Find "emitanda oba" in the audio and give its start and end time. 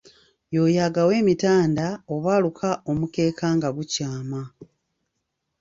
1.21-2.29